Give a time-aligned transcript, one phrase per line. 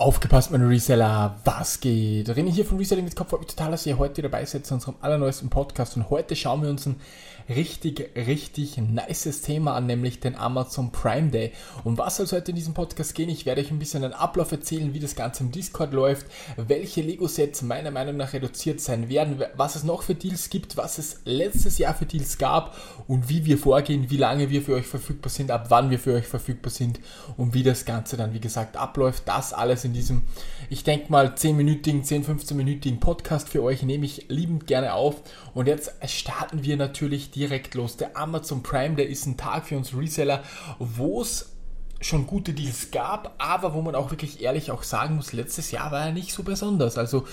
[0.00, 2.28] Aufgepasst, meine Reseller, was geht?
[2.28, 3.30] René hier von Reselling mit Kopf.
[3.30, 5.96] Freut mich total, dass ihr heute dabei seid zu unserem allerneuesten Podcast.
[5.96, 7.00] Und heute schauen wir uns ein
[7.48, 11.52] richtig, richtig nices Thema an, nämlich den Amazon Prime Day.
[11.82, 13.28] Um was soll es heute in diesem Podcast gehen?
[13.28, 16.26] Ich werde euch ein bisschen den Ablauf erzählen, wie das Ganze im Discord läuft,
[16.56, 20.98] welche Lego-Sets meiner Meinung nach reduziert sein werden, was es noch für Deals gibt, was
[20.98, 22.76] es letztes Jahr für Deals gab
[23.06, 26.14] und wie wir vorgehen, wie lange wir für euch verfügbar sind, ab wann wir für
[26.14, 27.00] euch verfügbar sind
[27.36, 29.22] und wie das Ganze dann, wie gesagt, abläuft.
[29.26, 30.22] Das alles in diesem,
[30.70, 35.22] ich denke mal, 10-minütigen, 10, 15-minütigen Podcast für euch nehme ich liebend gerne auf.
[35.54, 37.96] Und jetzt starten wir natürlich direkt los.
[37.96, 40.42] Der Amazon Prime, der ist ein Tag für uns Reseller,
[40.78, 41.57] wo es
[42.00, 45.90] schon gute Deals gab, aber wo man auch wirklich ehrlich auch sagen muss, letztes Jahr
[45.90, 46.96] war er nicht so besonders.
[46.96, 47.24] Also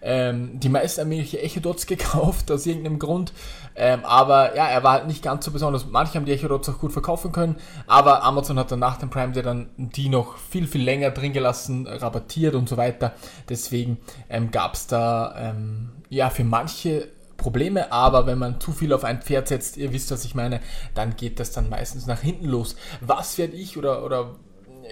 [0.00, 3.32] ähm, die meisten haben irgendwelche Echo-Dots gekauft aus irgendeinem Grund,
[3.76, 5.86] ähm, aber ja, er war halt nicht ganz so besonders.
[5.86, 7.56] Manche haben die Echo-Dots auch gut verkaufen können,
[7.86, 11.32] aber Amazon hat dann nach dem Prime Day dann die noch viel, viel länger drin
[11.32, 13.12] gelassen, rabattiert und so weiter.
[13.48, 13.98] Deswegen
[14.30, 17.08] ähm, gab es da ähm, ja für manche
[17.44, 20.60] Probleme, aber wenn man zu viel auf ein Pferd setzt, ihr wisst, was ich meine,
[20.94, 22.74] dann geht das dann meistens nach hinten los.
[23.02, 24.36] Was werde ich oder, oder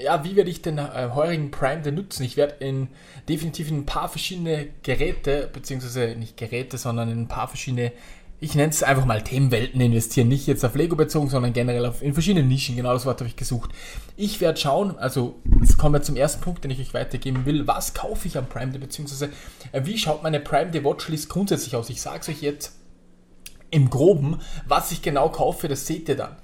[0.04, 2.24] ja, wie werde ich den äh, heurigen Prime denn nutzen?
[2.24, 2.88] Ich werde in
[3.26, 7.90] definitiv in ein paar verschiedene Geräte, beziehungsweise nicht Geräte, sondern in ein paar verschiedene
[8.42, 12.02] ich nenne es einfach mal Themenwelten investieren, nicht jetzt auf Lego bezogen, sondern generell auf,
[12.02, 13.70] in verschiedene Nischen, genau das Wort habe ich gesucht.
[14.16, 17.68] Ich werde schauen, also jetzt kommen wir zum ersten Punkt, den ich euch weitergeben will,
[17.68, 19.30] was kaufe ich am Prime Day, beziehungsweise
[19.70, 21.88] äh, wie schaut meine Prime Day Watchlist grundsätzlich aus?
[21.88, 22.72] Ich sage es euch jetzt
[23.70, 26.34] im Groben, was ich genau kaufe, das seht ihr dann.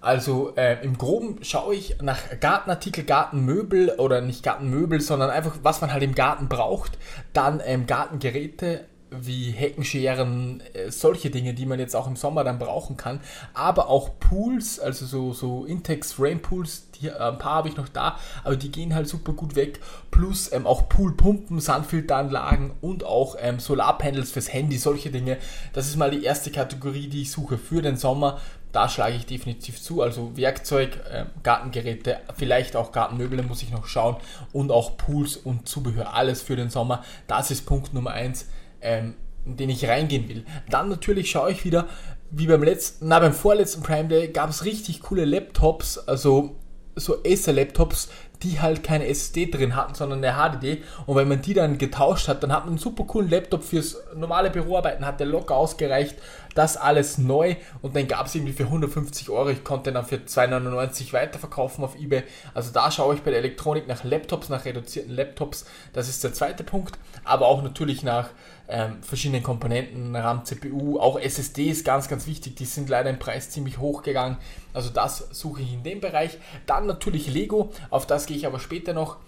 [0.00, 5.82] Also äh, im Groben schaue ich nach Gartenartikel, Gartenmöbel oder nicht Gartenmöbel, sondern einfach, was
[5.82, 6.98] man halt im Garten braucht.
[7.34, 8.86] Dann ähm, Gartengeräte,
[9.20, 13.20] wie Heckenscheren, äh, solche Dinge, die man jetzt auch im Sommer dann brauchen kann.
[13.54, 17.76] Aber auch Pools, also so, so Intex Frame Pools, die, äh, ein paar habe ich
[17.76, 19.80] noch da, aber die gehen halt super gut weg.
[20.10, 25.38] Plus ähm, auch Poolpumpen, Sandfilteranlagen und auch ähm, Solarpanels fürs Handy, solche Dinge.
[25.72, 28.38] Das ist mal die erste Kategorie, die ich suche für den Sommer.
[28.72, 30.00] Da schlage ich definitiv zu.
[30.00, 34.16] Also Werkzeug, äh, Gartengeräte, vielleicht auch Gartenmöbel, muss ich noch schauen.
[34.52, 37.04] Und auch Pools und Zubehör, alles für den Sommer.
[37.26, 38.46] Das ist Punkt Nummer 1
[38.82, 40.44] ähm, in den ich reingehen will.
[40.70, 41.88] Dann natürlich schaue ich wieder,
[42.30, 46.56] wie beim letzten, na beim vorletzten Prime Day gab es richtig coole Laptops, also
[46.94, 48.10] so Acer-Laptops,
[48.42, 50.82] die halt keine SSD drin hatten, sondern eine HDD.
[51.06, 53.98] Und wenn man die dann getauscht hat, dann hat man einen super coolen Laptop fürs
[54.14, 56.16] normale Büroarbeiten, hat der locker ausgereicht.
[56.54, 59.48] Das alles neu und dann gab es irgendwie für 150 Euro.
[59.48, 62.24] Ich konnte dann für 2,99 weiterverkaufen auf eBay.
[62.52, 65.64] Also da schaue ich bei der Elektronik nach Laptops, nach reduzierten Laptops.
[65.94, 66.98] Das ist der zweite Punkt.
[67.24, 68.28] Aber auch natürlich nach
[68.68, 72.56] ähm, verschiedenen Komponenten, RAM, CPU, auch SSD ist ganz, ganz wichtig.
[72.56, 74.38] Die sind leider im Preis ziemlich hoch gegangen.
[74.72, 76.38] Also das suche ich in dem Bereich.
[76.66, 79.18] Dann natürlich Lego, auf das gehe ich aber später noch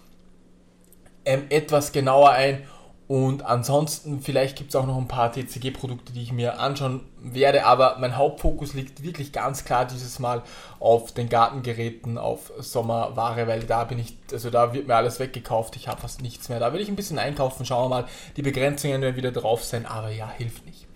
[1.26, 2.66] ähm, etwas genauer ein.
[3.06, 7.66] Und ansonsten, vielleicht gibt es auch noch ein paar TCG-Produkte, die ich mir anschauen werde,
[7.66, 10.42] aber mein Hauptfokus liegt wirklich ganz klar dieses Mal
[10.80, 15.76] auf den Gartengeräten, auf Sommerware, weil da bin ich, also da wird mir alles weggekauft,
[15.76, 16.60] ich habe fast nichts mehr.
[16.60, 19.84] Da will ich ein bisschen einkaufen, schauen wir mal, die Begrenzungen werden wieder drauf sein,
[19.84, 20.86] aber ja, hilft nicht.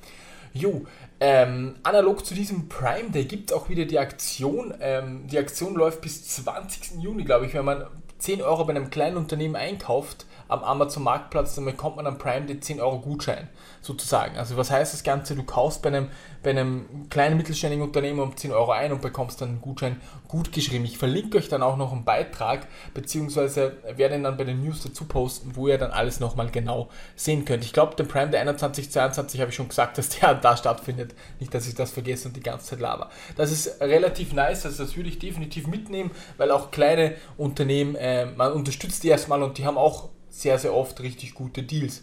[0.58, 0.86] Jo,
[1.20, 4.74] ähm, analog zu diesem Prime Day gibt es auch wieder die Aktion.
[4.80, 7.00] Ähm, die Aktion läuft bis 20.
[7.00, 7.86] Juni, glaube ich, wenn man
[8.18, 12.46] 10 Euro bei einem kleinen Unternehmen einkauft am Amazon Marktplatz, dann bekommt man am Prime
[12.46, 13.48] den 10 Euro Gutschein
[13.82, 14.36] sozusagen.
[14.38, 15.34] Also was heißt das Ganze?
[15.34, 16.08] Du kaufst bei einem,
[16.42, 20.52] bei einem kleinen mittelständigen Unternehmen um 10 Euro ein und bekommst dann einen Gutschein gut
[20.52, 20.84] geschrieben.
[20.84, 24.82] Ich verlinke euch dann auch noch einen Beitrag, beziehungsweise werde ihn dann bei den News
[24.82, 27.64] dazu posten, wo ihr dann alles nochmal genau sehen könnt.
[27.64, 31.14] Ich glaube, den Prime der 21, 22 habe ich schon gesagt, dass der da stattfindet.
[31.40, 33.10] Nicht, dass ich das vergesse und die ganze Zeit laber.
[33.36, 38.26] Das ist relativ nice, also das würde ich definitiv mitnehmen, weil auch kleine Unternehmen, äh,
[38.26, 42.02] man unterstützt die erstmal und die haben auch sehr, sehr oft richtig gute Deals.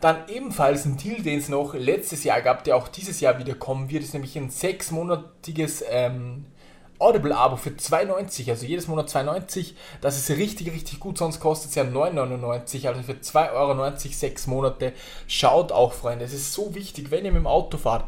[0.00, 3.54] Dann ebenfalls ein Deal, den es noch letztes Jahr gab, der auch dieses Jahr wieder
[3.54, 6.46] kommen wird, ist nämlich ein sechsmonatiges ähm,
[6.98, 9.72] Audible-Abo für 2,90, also jedes Monat 2,90.
[10.00, 14.46] Das ist richtig, richtig gut, sonst kostet es ja 9,99, also für 2,90 Euro sechs
[14.46, 14.92] Monate.
[15.26, 18.04] Schaut auch, Freunde, es ist so wichtig, wenn ihr mit dem Auto fahrt,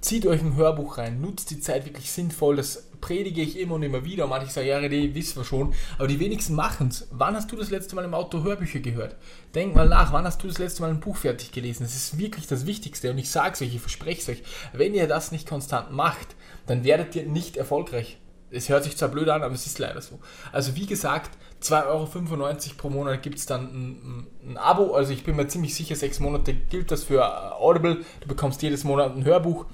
[0.00, 3.82] zieht euch ein Hörbuch rein, nutzt die Zeit wirklich sinnvoll, das predige ich immer und
[3.82, 4.26] immer wieder.
[4.26, 7.08] Manche sagen, ja, die wissen wir schon, aber die wenigsten machen es.
[7.10, 9.16] Wann hast du das letzte Mal im Auto Hörbücher gehört?
[9.54, 11.84] Denk mal nach, wann hast du das letzte Mal ein Buch fertig gelesen?
[11.84, 14.42] Das ist wirklich das Wichtigste und ich sage es euch, ich verspreche es euch,
[14.72, 16.36] wenn ihr das nicht konstant macht,
[16.66, 18.18] dann werdet ihr nicht erfolgreich.
[18.52, 20.18] Es hört sich zwar blöd an, aber es ist leider so.
[20.50, 21.30] Also wie gesagt,
[21.62, 22.08] 2,95 Euro
[22.76, 24.94] pro Monat gibt es dann ein, ein, Abo.
[24.94, 28.04] Also ich bin mir ziemlich sicher, sechs Monate gilt das für Audible.
[28.20, 29.66] Du bekommst jedes Monat ein Hörbuch.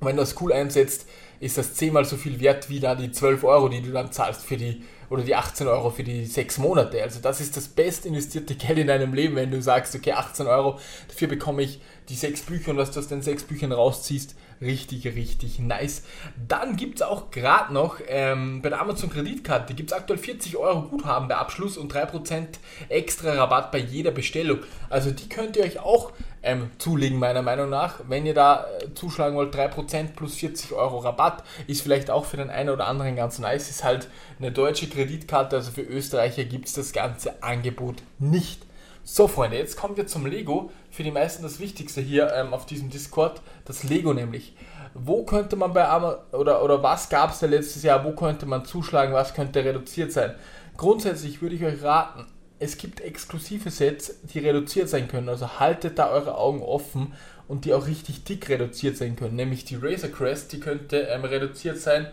[0.00, 1.06] Und wenn du das cool einsetzt,
[1.40, 4.44] ist das zehnmal so viel wert wie da die 12 Euro, die du dann zahlst
[4.44, 7.02] für die oder die 18 Euro für die sechs Monate.
[7.02, 10.46] Also das ist das best investierte Geld in deinem Leben, wenn du sagst, okay, 18
[10.46, 14.36] Euro, dafür bekomme ich die sechs Bücher und was du aus den sechs Büchern rausziehst,
[14.60, 16.02] richtig, richtig nice.
[16.48, 20.56] Dann gibt es auch gerade noch ähm, bei der Amazon Kreditkarte, gibt es aktuell 40
[20.56, 22.46] Euro Guthaben bei Abschluss und 3%
[22.88, 24.60] extra Rabatt bei jeder Bestellung.
[24.88, 26.12] Also die könnt ihr euch auch
[26.42, 28.00] ähm, zulegen, meiner Meinung nach.
[28.08, 32.36] Wenn ihr da äh, zuschlagen wollt, 3% plus 40 Euro Rabatt, ist vielleicht auch für
[32.36, 33.68] den einen oder anderen ganz nice.
[33.68, 34.08] Ist halt
[34.38, 38.62] eine deutsche Kreditkarte, also für Österreicher gibt es das ganze Angebot nicht.
[39.04, 40.72] So, Freunde, jetzt kommen wir zum Lego.
[40.90, 44.56] Für die meisten das Wichtigste hier ähm, auf diesem Discord, das Lego nämlich.
[44.94, 48.46] Wo könnte man bei Amazon, oder, oder was gab es da letztes Jahr, wo könnte
[48.46, 50.34] man zuschlagen, was könnte reduziert sein?
[50.76, 52.26] Grundsätzlich würde ich euch raten,
[52.58, 55.28] es gibt exklusive Sets, die reduziert sein können.
[55.28, 57.12] Also haltet da eure Augen offen
[57.48, 59.36] und die auch richtig dick reduziert sein können.
[59.36, 62.08] Nämlich die Razor Crest, die könnte ähm, reduziert sein,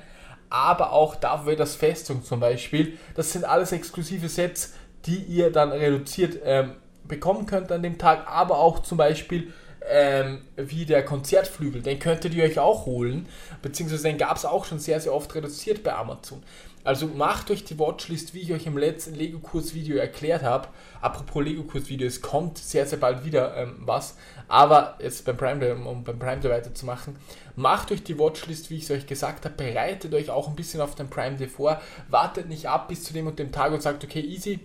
[0.53, 2.97] aber auch Darth Vader's Festung zum Beispiel.
[3.15, 4.73] Das sind alles exklusive Sets,
[5.05, 6.73] die ihr dann reduziert ähm,
[7.07, 9.51] bekommen könnt an dem Tag, aber auch zum Beispiel
[9.89, 13.27] ähm, wie der Konzertflügel, den könntet ihr euch auch holen,
[13.63, 16.43] beziehungsweise den gab es auch schon sehr, sehr oft reduziert bei Amazon.
[16.83, 20.67] Also macht euch die Watchlist, wie ich euch im letzten Lego-Kurs-Video erklärt habe.
[21.01, 24.17] Apropos Lego-Kurs-Video, es kommt sehr, sehr bald wieder ähm, was.
[24.49, 27.15] Aber jetzt beim Prime Day, um beim Prime Day weiterzumachen,
[27.55, 29.55] macht euch die Watchlist, wie ich es euch gesagt habe.
[29.55, 31.81] Bereitet euch auch ein bisschen auf den Prime Day vor.
[32.09, 34.59] Wartet nicht ab bis zu dem und dem Tag und sagt, okay, easy,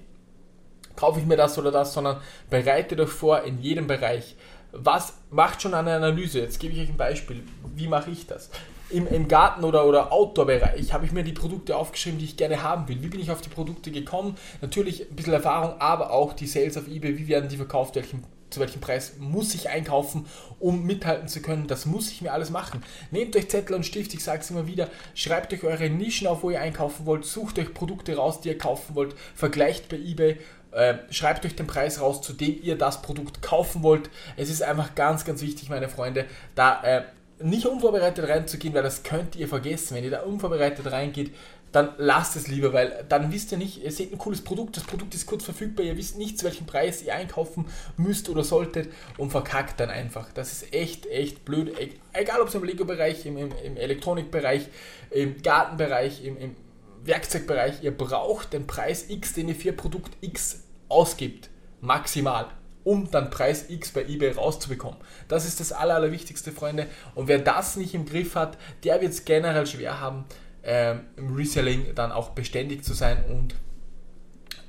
[0.96, 2.20] kaufe ich mir das oder das, sondern
[2.50, 4.34] bereitet euch vor in jedem Bereich.
[4.72, 6.40] Was macht schon eine Analyse?
[6.40, 7.44] Jetzt gebe ich euch ein Beispiel.
[7.76, 8.50] Wie mache ich das?
[8.90, 12.62] Im, im Garten- oder, oder Outdoor-Bereich habe ich mir die Produkte aufgeschrieben, die ich gerne
[12.62, 13.02] haben will.
[13.02, 14.36] Wie bin ich auf die Produkte gekommen?
[14.60, 17.18] Natürlich ein bisschen Erfahrung, aber auch die Sales auf eBay.
[17.18, 17.96] Wie werden die verkauft?
[17.96, 20.24] Welchen zu welchem Preis muss ich einkaufen,
[20.58, 21.66] um mithalten zu können.
[21.66, 22.82] Das muss ich mir alles machen.
[23.10, 26.42] Nehmt euch Zettel und Stift, ich sage es immer wieder, schreibt euch eure Nischen auf,
[26.42, 30.38] wo ihr einkaufen wollt, sucht euch Produkte raus, die ihr kaufen wollt, vergleicht bei eBay
[30.72, 34.10] äh, schreibt euch den Preis raus, zu dem ihr das Produkt kaufen wollt.
[34.36, 37.02] Es ist einfach ganz, ganz wichtig, meine Freunde, da äh,
[37.40, 39.96] nicht unvorbereitet reinzugehen, weil das könnt ihr vergessen.
[39.96, 41.32] Wenn ihr da unvorbereitet reingeht,
[41.72, 44.84] dann lasst es lieber, weil dann wisst ihr nicht, ihr seht ein cooles Produkt, das
[44.84, 48.90] Produkt ist kurz verfügbar, ihr wisst nicht, zu welchem Preis ihr einkaufen müsst oder solltet
[49.18, 50.32] und verkackt dann einfach.
[50.32, 51.74] Das ist echt, echt blöd.
[52.12, 54.68] Egal ob es im Lego-Bereich, im, im, im Elektronikbereich,
[55.10, 56.56] im Gartenbereich, im, im
[57.04, 61.50] Werkzeugbereich, ihr braucht den Preis X, den ihr für Produkt X ausgibt,
[61.80, 62.46] maximal,
[62.88, 64.96] um dann Preis X bei eBay rauszubekommen.
[65.28, 66.86] Das ist das Aller, Allerwichtigste, Freunde.
[67.14, 70.24] Und wer das nicht im Griff hat, der wird es generell schwer haben,
[70.62, 73.54] ähm, im Reselling dann auch beständig zu sein und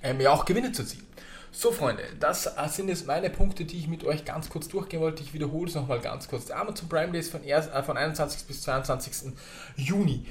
[0.03, 1.07] ähm, ja auch Gewinne zu ziehen.
[1.51, 5.23] So, Freunde, das sind jetzt meine Punkte, die ich mit euch ganz kurz durchgehen wollte.
[5.23, 6.45] Ich wiederhole es nochmal ganz kurz.
[6.45, 8.45] Der Amazon Prime Days von, äh, von 21.
[8.47, 9.31] bis 22.
[9.77, 10.25] Juni.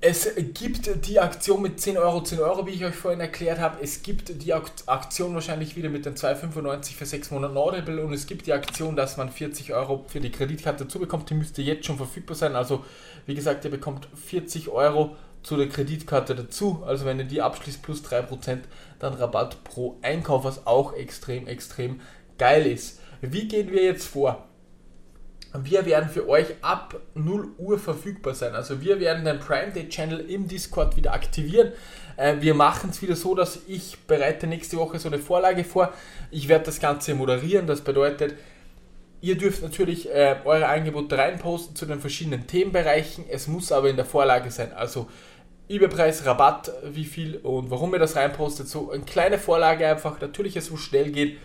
[0.00, 3.82] Es gibt die Aktion mit 10 Euro, 10 Euro, wie ich euch vorhin erklärt habe.
[3.82, 8.28] Es gibt die Aktion wahrscheinlich wieder mit den 2,95 für 6 Monate Audible und es
[8.28, 11.04] gibt die Aktion, dass man 40 Euro für die Kreditkarte dazu.
[11.04, 12.54] Die müsste jetzt schon verfügbar sein.
[12.54, 12.84] Also,
[13.26, 16.84] wie gesagt, ihr bekommt 40 Euro zu der Kreditkarte dazu.
[16.86, 18.60] Also, wenn ihr die abschließt plus 3%,
[19.00, 22.00] dann Rabatt pro Einkauf, was auch extrem, extrem
[22.38, 23.00] geil ist.
[23.20, 24.47] Wie gehen wir jetzt vor?
[25.54, 28.54] Wir werden für euch ab 0 Uhr verfügbar sein.
[28.54, 31.72] Also wir werden den Prime Day Channel im Discord wieder aktivieren.
[32.16, 35.92] Äh, wir machen es wieder so, dass ich bereite nächste Woche so eine Vorlage vor.
[36.30, 37.66] Ich werde das Ganze moderieren.
[37.66, 38.34] Das bedeutet,
[39.22, 43.24] ihr dürft natürlich äh, eure Angebote reinposten zu den verschiedenen Themenbereichen.
[43.28, 44.72] Es muss aber in der Vorlage sein.
[44.74, 45.08] Also
[45.68, 48.68] Überpreis, Rabatt, wie viel und warum ihr das reinpostet.
[48.68, 50.20] So eine kleine Vorlage einfach.
[50.20, 51.36] Natürlich, es muss schnell gehen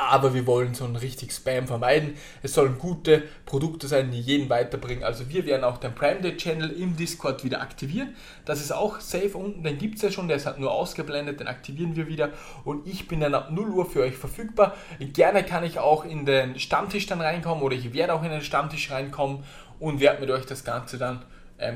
[0.00, 2.14] aber wir wollen so einen richtig Spam vermeiden.
[2.42, 5.04] Es sollen gute Produkte sein, die jeden weiterbringen.
[5.04, 8.14] Also wir werden auch den Prime Day Channel im Discord wieder aktivieren.
[8.44, 11.40] Das ist auch safe unten, den gibt es ja schon, der ist halt nur ausgeblendet,
[11.40, 12.30] den aktivieren wir wieder.
[12.64, 14.74] Und ich bin dann ab 0 Uhr für euch verfügbar.
[14.98, 18.42] Gerne kann ich auch in den Stammtisch dann reinkommen oder ich werde auch in den
[18.42, 19.44] Stammtisch reinkommen
[19.78, 21.22] und werde mit euch das Ganze dann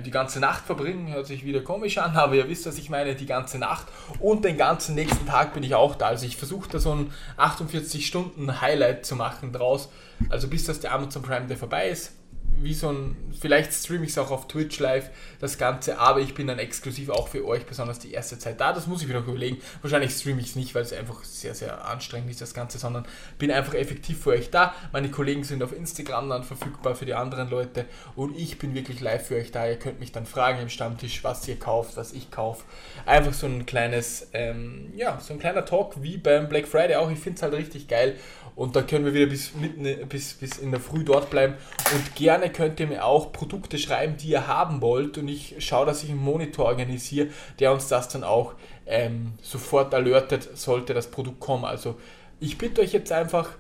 [0.04, 3.14] die ganze Nacht verbringen, hört sich wieder komisch an, aber ihr wisst, was ich meine,
[3.14, 3.86] die ganze Nacht
[4.20, 6.06] und den ganzen nächsten Tag bin ich auch da.
[6.06, 9.90] Also ich versuche da so ein 48 Stunden Highlight zu machen draus,
[10.30, 12.12] also bis das der Amazon Prime Day vorbei ist
[12.60, 16.34] wie so ein, vielleicht streame ich es auch auf Twitch live, das Ganze, aber ich
[16.34, 18.72] bin dann exklusiv auch für euch, besonders die erste Zeit da.
[18.72, 19.58] Das muss ich mir noch überlegen.
[19.82, 23.06] Wahrscheinlich streame ich es nicht, weil es einfach sehr, sehr anstrengend ist, das Ganze, sondern
[23.38, 24.74] bin einfach effektiv für euch da.
[24.92, 29.00] Meine Kollegen sind auf Instagram dann verfügbar für die anderen Leute und ich bin wirklich
[29.00, 29.68] live für euch da.
[29.68, 32.64] Ihr könnt mich dann fragen im Stammtisch, was ihr kauft, was ich kaufe.
[33.06, 37.10] Einfach so ein kleines, ähm, ja, so ein kleiner Talk wie beim Black Friday auch.
[37.10, 38.16] Ich finde es halt richtig geil
[38.56, 41.54] und da können wir wieder bis, mitten, bis, bis in der Früh dort bleiben
[41.92, 45.56] und gerne gerne könnt ihr mir auch Produkte schreiben, die ihr haben wollt und ich
[45.58, 48.54] schaue, dass ich einen Monitor organisiere, der uns das dann auch
[48.86, 51.64] ähm, sofort alertet, sollte das Produkt kommen.
[51.64, 51.96] Also
[52.40, 53.50] ich bitte euch jetzt einfach,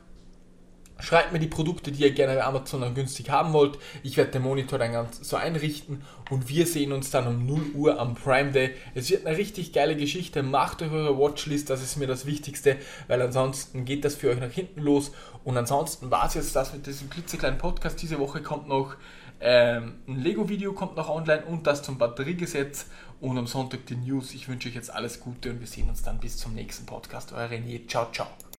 [1.00, 3.78] Schreibt mir die Produkte, die ihr gerne bei Amazon dann günstig haben wollt.
[4.02, 7.60] Ich werde den Monitor dann ganz so einrichten und wir sehen uns dann um 0
[7.74, 8.70] Uhr am Prime Day.
[8.94, 10.42] Es wird eine richtig geile Geschichte.
[10.42, 12.76] Macht euch eure Watchlist, das ist mir das Wichtigste,
[13.08, 15.10] weil ansonsten geht das für euch nach hinten los.
[15.42, 18.00] Und ansonsten war es jetzt das mit diesem klitzekleinen Podcast.
[18.00, 18.96] Diese Woche kommt noch
[19.40, 22.86] ähm, ein Lego-Video kommt noch online und das zum Batteriegesetz
[23.20, 24.32] und am Sonntag die News.
[24.32, 27.32] Ich wünsche euch jetzt alles Gute und wir sehen uns dann bis zum nächsten Podcast.
[27.32, 27.86] Euer René.
[27.86, 28.28] Ciao, ciao.